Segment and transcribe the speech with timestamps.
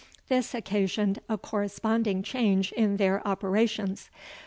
[0.29, 4.09] This occasioned a corresponding change in their operations.